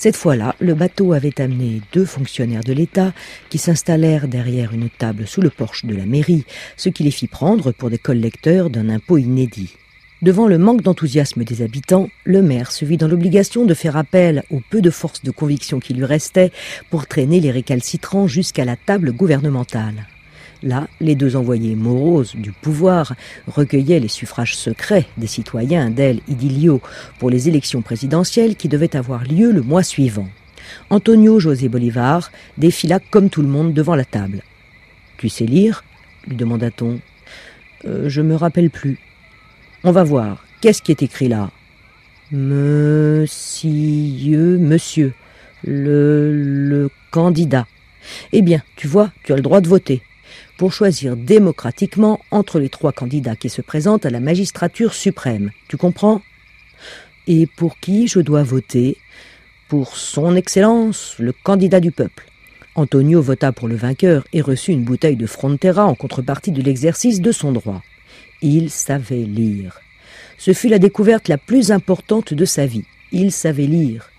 Cette 0.00 0.16
fois-là, 0.16 0.56
le 0.60 0.72
bateau 0.72 1.12
avait 1.12 1.42
amené 1.42 1.82
deux 1.92 2.06
fonctionnaires 2.06 2.64
de 2.64 2.72
l'État 2.72 3.12
qui 3.50 3.58
s'installèrent 3.58 4.28
derrière 4.28 4.72
une 4.72 4.88
table 4.88 5.26
sous 5.26 5.42
le 5.42 5.50
porche 5.50 5.84
de 5.84 5.94
la 5.94 6.06
mairie, 6.06 6.46
ce 6.78 6.88
qui 6.88 7.02
les 7.02 7.10
fit 7.10 7.26
prendre 7.26 7.70
pour 7.70 7.90
des 7.90 7.98
collecteurs 7.98 8.70
d'un 8.70 8.88
impôt 8.88 9.18
inédit. 9.18 9.74
Devant 10.22 10.48
le 10.48 10.56
manque 10.56 10.80
d'enthousiasme 10.80 11.44
des 11.44 11.60
habitants, 11.60 12.08
le 12.24 12.40
maire 12.40 12.72
se 12.72 12.86
vit 12.86 12.96
dans 12.96 13.08
l'obligation 13.08 13.66
de 13.66 13.74
faire 13.74 13.98
appel 13.98 14.42
au 14.48 14.62
peu 14.70 14.80
de 14.80 14.88
force 14.88 15.22
de 15.22 15.30
conviction 15.30 15.80
qui 15.80 15.92
lui 15.92 16.06
restait 16.06 16.50
pour 16.88 17.06
traîner 17.06 17.38
les 17.38 17.50
récalcitrants 17.50 18.26
jusqu'à 18.26 18.64
la 18.64 18.76
table 18.76 19.12
gouvernementale. 19.12 20.06
Là, 20.62 20.88
les 21.00 21.14
deux 21.14 21.36
envoyés 21.36 21.74
moroses 21.74 22.34
du 22.36 22.52
pouvoir 22.52 23.14
recueillaient 23.46 23.98
les 23.98 24.08
suffrages 24.08 24.54
secrets 24.54 25.06
des 25.16 25.26
citoyens 25.26 25.88
d'El 25.88 26.20
Idilio 26.28 26.82
pour 27.18 27.30
les 27.30 27.48
élections 27.48 27.80
présidentielles 27.80 28.56
qui 28.56 28.68
devaient 28.68 28.94
avoir 28.94 29.24
lieu 29.24 29.52
le 29.52 29.62
mois 29.62 29.82
suivant. 29.82 30.28
Antonio 30.90 31.40
José 31.40 31.70
Bolivar 31.70 32.30
défila 32.58 33.00
comme 33.00 33.30
tout 33.30 33.40
le 33.40 33.48
monde 33.48 33.72
devant 33.72 33.94
la 33.94 34.04
table. 34.04 34.42
Tu 35.16 35.30
sais 35.30 35.46
lire? 35.46 35.82
lui 36.26 36.36
demanda-t-on. 36.36 37.00
Euh, 37.86 38.10
je 38.10 38.20
me 38.20 38.34
rappelle 38.34 38.68
plus. 38.68 38.98
On 39.82 39.92
va 39.92 40.04
voir. 40.04 40.44
Qu'est-ce 40.60 40.82
qui 40.82 40.92
est 40.92 41.02
écrit 41.02 41.28
là? 41.28 41.50
Monsieur, 42.32 43.38
monsieur, 44.58 45.14
le, 45.64 46.32
le 46.34 46.90
candidat. 47.10 47.66
Eh 48.32 48.42
bien, 48.42 48.62
tu 48.76 48.86
vois, 48.86 49.10
tu 49.24 49.32
as 49.32 49.36
le 49.36 49.42
droit 49.42 49.62
de 49.62 49.68
voter 49.68 50.02
pour 50.60 50.74
choisir 50.74 51.16
démocratiquement 51.16 52.20
entre 52.30 52.60
les 52.60 52.68
trois 52.68 52.92
candidats 52.92 53.34
qui 53.34 53.48
se 53.48 53.62
présentent 53.62 54.04
à 54.04 54.10
la 54.10 54.20
magistrature 54.20 54.92
suprême. 54.92 55.52
Tu 55.68 55.78
comprends? 55.78 56.20
Et 57.26 57.46
pour 57.46 57.80
qui 57.80 58.08
je 58.08 58.20
dois 58.20 58.42
voter? 58.42 58.98
Pour 59.70 59.96
son 59.96 60.36
Excellence, 60.36 61.14
le 61.18 61.32
candidat 61.32 61.80
du 61.80 61.92
peuple. 61.92 62.26
Antonio 62.74 63.22
vota 63.22 63.52
pour 63.52 63.68
le 63.68 63.74
vainqueur 63.74 64.26
et 64.34 64.42
reçut 64.42 64.72
une 64.72 64.84
bouteille 64.84 65.16
de 65.16 65.24
Frontera 65.24 65.86
en 65.86 65.94
contrepartie 65.94 66.52
de 66.52 66.60
l'exercice 66.60 67.22
de 67.22 67.32
son 67.32 67.52
droit. 67.52 67.82
Il 68.42 68.68
savait 68.68 69.24
lire. 69.24 69.80
Ce 70.36 70.52
fut 70.52 70.68
la 70.68 70.78
découverte 70.78 71.28
la 71.28 71.38
plus 71.38 71.72
importante 71.72 72.34
de 72.34 72.44
sa 72.44 72.66
vie. 72.66 72.84
Il 73.12 73.32
savait 73.32 73.66
lire. 73.66 74.10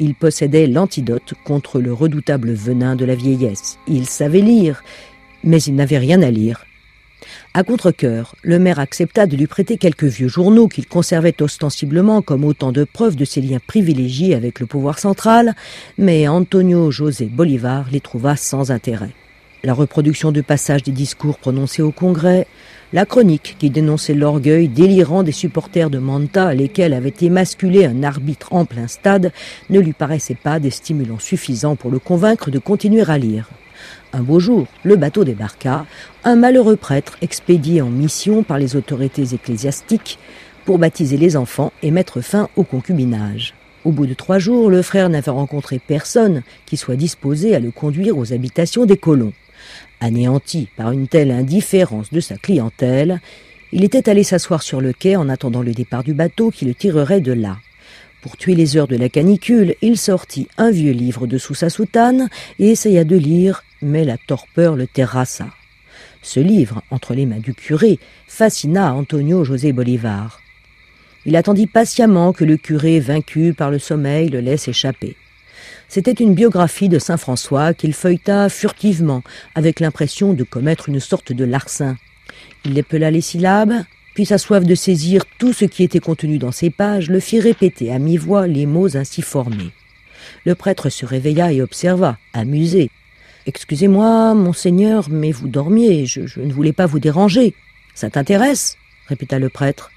Il 0.00 0.16
possédait 0.16 0.66
l'antidote 0.66 1.34
contre 1.44 1.80
le 1.80 1.92
redoutable 1.92 2.52
venin 2.52 2.96
de 2.96 3.04
la 3.04 3.14
vieillesse. 3.14 3.78
Il 3.86 4.06
savait 4.06 4.40
lire 4.40 4.82
mais 5.44 5.62
il 5.62 5.74
n'avait 5.74 5.98
rien 5.98 6.22
à 6.22 6.30
lire. 6.30 6.66
À 7.54 7.62
contre-coeur, 7.62 8.34
le 8.42 8.58
maire 8.58 8.80
accepta 8.80 9.26
de 9.26 9.36
lui 9.36 9.46
prêter 9.46 9.76
quelques 9.76 10.04
vieux 10.04 10.28
journaux 10.28 10.68
qu'il 10.68 10.86
conservait 10.86 11.40
ostensiblement 11.40 12.20
comme 12.20 12.44
autant 12.44 12.72
de 12.72 12.84
preuves 12.84 13.16
de 13.16 13.24
ses 13.24 13.40
liens 13.40 13.60
privilégiés 13.64 14.34
avec 14.34 14.60
le 14.60 14.66
pouvoir 14.66 14.98
central, 14.98 15.54
mais 15.96 16.26
Antonio 16.26 16.90
José 16.90 17.26
Bolivar 17.26 17.86
les 17.92 18.00
trouva 18.00 18.36
sans 18.36 18.70
intérêt. 18.72 19.12
La 19.62 19.72
reproduction 19.72 20.32
de 20.32 20.42
passages 20.42 20.82
des 20.82 20.92
discours 20.92 21.38
prononcés 21.38 21.80
au 21.80 21.90
Congrès, 21.92 22.46
la 22.92 23.06
chronique 23.06 23.56
qui 23.58 23.70
dénonçait 23.70 24.14
l'orgueil 24.14 24.68
délirant 24.68 25.22
des 25.22 25.32
supporters 25.32 25.90
de 25.90 25.98
Manta, 25.98 26.52
lesquels 26.54 26.92
avaient 26.92 27.14
émasculé 27.22 27.86
un 27.86 28.02
arbitre 28.02 28.52
en 28.52 28.66
plein 28.66 28.88
stade, 28.88 29.32
ne 29.70 29.80
lui 29.80 29.92
paraissaient 29.92 30.34
pas 30.34 30.60
des 30.60 30.70
stimulants 30.70 31.18
suffisants 31.18 31.76
pour 31.76 31.90
le 31.90 31.98
convaincre 31.98 32.50
de 32.50 32.58
continuer 32.58 33.04
à 33.08 33.16
lire. 33.16 33.48
Un 34.12 34.22
beau 34.22 34.40
jour, 34.40 34.66
le 34.84 34.96
bateau 34.96 35.24
débarqua, 35.24 35.86
un 36.24 36.36
malheureux 36.36 36.76
prêtre 36.76 37.16
expédié 37.20 37.82
en 37.82 37.90
mission 37.90 38.42
par 38.42 38.58
les 38.58 38.76
autorités 38.76 39.34
ecclésiastiques 39.34 40.18
pour 40.64 40.78
baptiser 40.78 41.16
les 41.16 41.36
enfants 41.36 41.72
et 41.82 41.90
mettre 41.90 42.20
fin 42.20 42.48
au 42.56 42.64
concubinage. 42.64 43.54
Au 43.84 43.92
bout 43.92 44.06
de 44.06 44.14
trois 44.14 44.38
jours, 44.38 44.70
le 44.70 44.80
frère 44.80 45.10
n'avait 45.10 45.30
rencontré 45.30 45.78
personne 45.78 46.42
qui 46.64 46.76
soit 46.76 46.96
disposé 46.96 47.54
à 47.54 47.60
le 47.60 47.70
conduire 47.70 48.16
aux 48.16 48.32
habitations 48.32 48.86
des 48.86 48.96
colons. 48.96 49.34
Anéanti 50.00 50.68
par 50.76 50.92
une 50.92 51.06
telle 51.06 51.30
indifférence 51.30 52.10
de 52.10 52.20
sa 52.20 52.36
clientèle, 52.36 53.20
il 53.72 53.84
était 53.84 54.08
allé 54.08 54.22
s'asseoir 54.22 54.62
sur 54.62 54.80
le 54.80 54.92
quai 54.92 55.16
en 55.16 55.28
attendant 55.28 55.62
le 55.62 55.72
départ 55.72 56.04
du 56.04 56.14
bateau 56.14 56.50
qui 56.50 56.64
le 56.64 56.74
tirerait 56.74 57.20
de 57.20 57.32
là. 57.32 57.58
Pour 58.22 58.38
tuer 58.38 58.54
les 58.54 58.78
heures 58.78 58.88
de 58.88 58.96
la 58.96 59.10
canicule, 59.10 59.74
il 59.82 59.98
sortit 59.98 60.48
un 60.56 60.70
vieux 60.70 60.92
livre 60.92 61.26
de 61.26 61.36
sous 61.36 61.54
sa 61.54 61.68
soutane 61.68 62.30
et 62.58 62.70
essaya 62.70 63.04
de 63.04 63.16
lire 63.16 63.64
mais 63.84 64.04
la 64.04 64.18
torpeur 64.18 64.74
le 64.74 64.86
terrassa. 64.86 65.48
Ce 66.22 66.40
livre, 66.40 66.82
entre 66.90 67.14
les 67.14 67.26
mains 67.26 67.38
du 67.38 67.54
curé, 67.54 67.98
fascina 68.26 68.94
Antonio 68.94 69.44
José 69.44 69.72
Bolivar. 69.72 70.40
Il 71.26 71.36
attendit 71.36 71.66
patiemment 71.66 72.32
que 72.32 72.44
le 72.44 72.56
curé, 72.56 72.98
vaincu 72.98 73.54
par 73.54 73.70
le 73.70 73.78
sommeil, 73.78 74.28
le 74.28 74.40
laisse 74.40 74.68
échapper. 74.68 75.16
C'était 75.88 76.12
une 76.12 76.34
biographie 76.34 76.88
de 76.88 76.98
saint 76.98 77.16
François 77.16 77.74
qu'il 77.74 77.94
feuilleta 77.94 78.48
furtivement, 78.48 79.22
avec 79.54 79.80
l'impression 79.80 80.32
de 80.32 80.44
commettre 80.44 80.88
une 80.88 81.00
sorte 81.00 81.32
de 81.32 81.44
larcin. 81.44 81.96
Il 82.64 82.76
épela 82.78 83.10
les 83.10 83.20
syllabes, 83.20 83.84
puis 84.14 84.26
sa 84.26 84.38
soif 84.38 84.64
de 84.64 84.74
saisir 84.74 85.24
tout 85.38 85.52
ce 85.52 85.64
qui 85.64 85.82
était 85.82 86.00
contenu 86.00 86.38
dans 86.38 86.52
ces 86.52 86.70
pages 86.70 87.10
le 87.10 87.20
fit 87.20 87.40
répéter 87.40 87.92
à 87.92 87.98
mi-voix 87.98 88.46
les 88.46 88.66
mots 88.66 88.96
ainsi 88.96 89.22
formés. 89.22 89.72
Le 90.44 90.54
prêtre 90.54 90.88
se 90.88 91.04
réveilla 91.04 91.52
et 91.52 91.60
observa, 91.60 92.18
amusé, 92.32 92.90
Excusez-moi, 93.46 94.34
monseigneur, 94.34 95.10
mais 95.10 95.30
vous 95.30 95.48
dormiez, 95.48 96.06
je, 96.06 96.40
ne 96.40 96.52
voulais 96.52 96.72
pas 96.72 96.86
vous 96.86 96.98
déranger. 96.98 97.54
Ça 97.94 98.08
t'intéresse 98.10 98.78
répéta 99.06 99.38
le 99.38 99.50
prêtre. 99.50 99.90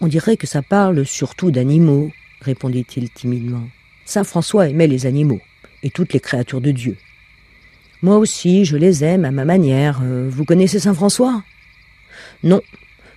On 0.00 0.08
dirait 0.08 0.36
que 0.36 0.46
ça 0.46 0.62
parle 0.62 1.04
surtout 1.06 1.50
d'animaux, 1.50 2.10
répondit-il 2.40 3.10
timidement. 3.10 3.68
Saint 4.04 4.24
François 4.24 4.68
aimait 4.68 4.86
les 4.86 5.06
animaux, 5.06 5.40
et 5.82 5.90
toutes 5.90 6.12
les 6.12 6.20
créatures 6.20 6.60
de 6.60 6.72
Dieu. 6.72 6.96
Moi 8.02 8.16
aussi, 8.16 8.64
je 8.64 8.76
les 8.76 9.04
aime 9.04 9.24
à 9.24 9.30
ma 9.30 9.44
manière. 9.44 10.00
Euh, 10.02 10.28
vous 10.30 10.44
connaissez 10.44 10.78
Saint 10.78 10.94
François? 10.94 11.42
Non, 12.42 12.60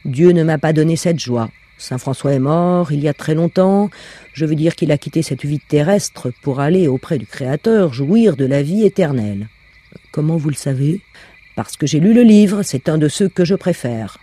Dieu 0.06 0.32
ne 0.32 0.44
m'a 0.44 0.58
pas 0.58 0.74
donné 0.74 0.96
cette 0.96 1.20
joie. 1.20 1.50
Saint 1.82 1.98
François 1.98 2.34
est 2.34 2.40
mort 2.40 2.92
il 2.92 3.00
y 3.00 3.08
a 3.08 3.14
très 3.14 3.34
longtemps. 3.34 3.90
Je 4.34 4.46
veux 4.46 4.54
dire 4.54 4.76
qu'il 4.76 4.92
a 4.92 5.00
quitté 5.00 5.24
cette 5.24 5.44
vie 5.44 5.60
terrestre 5.60 6.32
pour 6.44 6.60
aller 6.60 6.88
auprès 6.88 7.18
du 7.18 7.26
Créateur 7.26 7.92
jouir 7.92 8.38
de 8.38 8.46
la 8.46 8.62
vie 8.62 8.86
éternelle. 8.86 9.50
Comment 10.12 10.38
vous 10.38 10.50
le 10.50 10.56
savez? 10.56 11.02
Parce 11.56 11.78
que 11.78 11.88
j'ai 11.88 12.00
lu 12.00 12.14
le 12.14 12.22
livre, 12.22 12.62
c'est 12.62 12.88
un 12.88 13.00
de 13.00 13.08
ceux 13.08 13.30
que 13.30 13.46
je 13.46 13.56
préfère. 13.56 14.20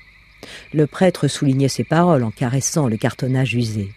Le 0.73 0.87
prêtre 0.87 1.27
soulignait 1.27 1.67
ses 1.67 1.83
paroles 1.83 2.23
en 2.23 2.31
caressant 2.31 2.87
le 2.87 2.97
cartonnage 2.97 3.55
usé. 3.55 3.91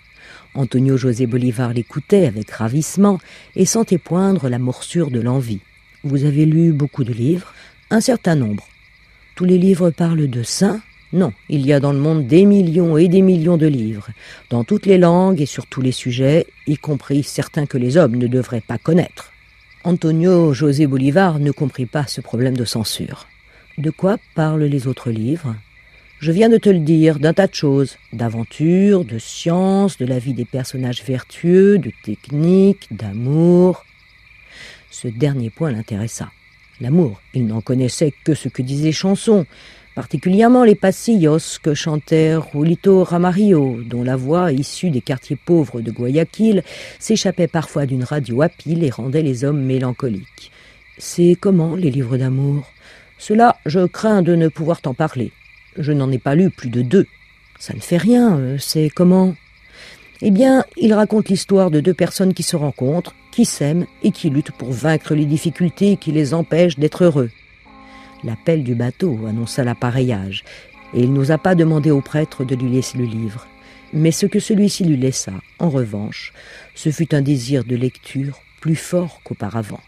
Antonio 0.55 0.97
José 0.97 1.27
Bolivar 1.27 1.71
l'écoutait 1.71 2.25
avec 2.25 2.49
ravissement 2.49 3.19
et 3.55 3.67
sentait 3.67 3.99
poindre 3.99 4.49
la 4.49 4.57
morsure 4.57 5.11
de 5.11 5.21
l'envie. 5.21 5.61
Vous 6.03 6.25
avez 6.25 6.45
lu 6.45 6.73
beaucoup 6.73 7.03
de 7.03 7.13
livres? 7.13 7.53
Un 7.91 8.01
certain 8.01 8.33
nombre. 8.33 8.67
Tous 9.35 9.45
les 9.45 9.59
livres 9.59 9.91
parlent 9.91 10.27
de 10.27 10.41
saints 10.41 10.81
non, 11.13 11.33
il 11.49 11.65
y 11.65 11.73
a 11.73 11.81
dans 11.81 11.91
le 11.91 11.99
monde 11.99 12.25
des 12.25 12.45
millions 12.45 12.97
et 12.97 13.09
des 13.09 13.21
millions 13.21 13.57
de 13.57 13.67
livres, 13.67 14.07
dans 14.49 14.63
toutes 14.63 14.85
les 14.85 14.97
langues 14.97 15.41
et 15.41 15.45
sur 15.45 15.67
tous 15.67 15.81
les 15.81 15.91
sujets, 15.91 16.47
y 16.67 16.77
compris 16.77 17.23
certains 17.23 17.65
que 17.65 17.77
les 17.77 17.97
hommes 17.97 18.15
ne 18.15 18.27
devraient 18.27 18.61
pas 18.61 18.77
connaître. 18.77 19.31
Antonio 19.83 20.53
José 20.53 20.87
Bolivar 20.87 21.39
ne 21.39 21.51
comprit 21.51 21.85
pas 21.85 22.07
ce 22.07 22.21
problème 22.21 22.55
de 22.55 22.65
censure. 22.65 23.27
De 23.77 23.89
quoi 23.89 24.17
parlent 24.35 24.63
les 24.63 24.87
autres 24.87 25.11
livres? 25.11 25.55
Je 26.19 26.31
viens 26.31 26.49
de 26.49 26.57
te 26.57 26.69
le 26.69 26.79
dire, 26.79 27.19
d'un 27.19 27.33
tas 27.33 27.47
de 27.47 27.55
choses, 27.55 27.97
d'aventure, 28.13 29.03
de 29.03 29.17
science, 29.17 29.97
de 29.97 30.05
la 30.05 30.19
vie 30.19 30.35
des 30.35 30.45
personnages 30.45 31.03
vertueux, 31.03 31.79
de 31.79 31.91
technique, 32.03 32.87
d'amour. 32.91 33.83
Ce 34.91 35.07
dernier 35.07 35.49
point 35.49 35.71
l'intéressa. 35.71 36.29
L'amour, 36.79 37.21
il 37.33 37.47
n'en 37.47 37.61
connaissait 37.61 38.13
que 38.23 38.35
ce 38.35 38.49
que 38.49 38.61
disaient 38.61 38.85
les 38.85 38.91
chansons, 38.91 39.45
particulièrement 39.95 40.63
les 40.63 40.75
pasillos 40.75 41.59
que 41.61 41.73
chantait 41.73 42.35
Rulito 42.35 43.03
Ramario, 43.03 43.79
dont 43.85 44.03
la 44.03 44.15
voix, 44.15 44.51
issue 44.51 44.89
des 44.89 45.01
quartiers 45.01 45.35
pauvres 45.35 45.81
de 45.81 45.91
Guayaquil, 45.91 46.63
s'échappait 46.99 47.47
parfois 47.47 47.85
d'une 47.85 48.03
radio 48.03 48.41
à 48.41 48.49
pile 48.49 48.83
et 48.83 48.89
rendait 48.89 49.21
les 49.21 49.43
hommes 49.43 49.61
mélancoliques. 49.61 50.51
C'est 50.97 51.35
comment 51.39 51.75
les 51.75 51.91
livres 51.91 52.17
d'amour? 52.17 52.71
Cela, 53.17 53.57
je 53.65 53.85
crains 53.85 54.21
de 54.21 54.35
ne 54.35 54.47
pouvoir 54.47 54.81
t'en 54.81 54.93
parler. 54.93 55.31
Je 55.77 55.91
n'en 55.91 56.11
ai 56.11 56.17
pas 56.17 56.35
lu 56.35 56.49
plus 56.49 56.69
de 56.69 56.81
deux. 56.81 57.07
Ça 57.59 57.73
ne 57.73 57.79
fait 57.79 57.97
rien, 57.97 58.57
c'est 58.57 58.89
comment? 58.89 59.35
Eh 60.21 60.31
bien, 60.31 60.65
il 60.77 60.93
raconte 60.93 61.29
l'histoire 61.29 61.71
de 61.71 61.79
deux 61.79 61.93
personnes 61.93 62.33
qui 62.33 62.43
se 62.43 62.55
rencontrent, 62.55 63.15
qui 63.31 63.45
s'aiment 63.45 63.87
et 64.03 64.11
qui 64.11 64.29
luttent 64.29 64.51
pour 64.51 64.71
vaincre 64.71 65.15
les 65.15 65.25
difficultés 65.25 65.97
qui 65.97 66.11
les 66.11 66.33
empêchent 66.33 66.77
d'être 66.77 67.03
heureux. 67.03 67.29
L'appel 68.23 68.63
du 68.63 68.75
bateau 68.75 69.19
annonça 69.27 69.63
l'appareillage, 69.63 70.43
et 70.93 71.01
il 71.01 71.13
n'osa 71.13 71.37
pas 71.37 71.55
demander 71.55 71.91
au 71.91 72.01
prêtre 72.01 72.43
de 72.43 72.55
lui 72.55 72.69
laisser 72.69 72.97
le 72.97 73.05
livre. 73.05 73.47
Mais 73.93 74.11
ce 74.11 74.25
que 74.25 74.39
celui-ci 74.39 74.85
lui 74.85 74.97
laissa, 74.97 75.33
en 75.59 75.69
revanche, 75.69 76.33
ce 76.75 76.91
fut 76.91 77.13
un 77.13 77.21
désir 77.21 77.63
de 77.63 77.75
lecture 77.75 78.39
plus 78.61 78.75
fort 78.75 79.21
qu'auparavant. 79.23 79.81